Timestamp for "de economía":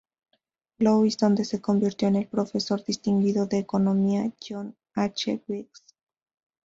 3.45-4.23